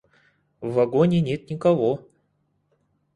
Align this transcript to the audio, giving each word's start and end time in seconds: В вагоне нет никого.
В 0.61 0.71
вагоне 0.73 1.21
нет 1.21 1.51
никого. 1.51 2.09